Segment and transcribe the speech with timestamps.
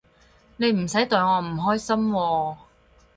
[0.57, 2.57] 你唔使代我唔開心喎